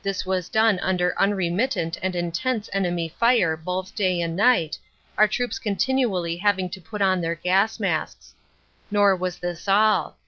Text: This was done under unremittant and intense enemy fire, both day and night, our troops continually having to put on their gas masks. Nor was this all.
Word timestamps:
This 0.00 0.24
was 0.24 0.48
done 0.48 0.78
under 0.78 1.12
unremittant 1.18 1.98
and 2.00 2.14
intense 2.14 2.70
enemy 2.72 3.08
fire, 3.08 3.56
both 3.56 3.96
day 3.96 4.20
and 4.20 4.36
night, 4.36 4.78
our 5.18 5.26
troops 5.26 5.58
continually 5.58 6.36
having 6.36 6.70
to 6.70 6.80
put 6.80 7.02
on 7.02 7.20
their 7.20 7.34
gas 7.34 7.80
masks. 7.80 8.36
Nor 8.92 9.16
was 9.16 9.38
this 9.38 9.66
all. 9.66 10.16